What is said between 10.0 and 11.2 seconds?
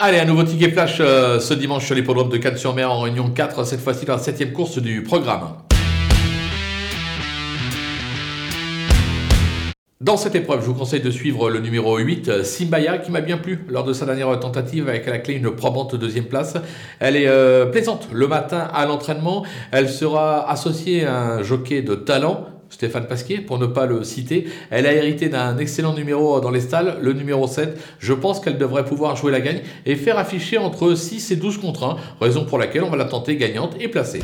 Dans cette épreuve, je vous conseille de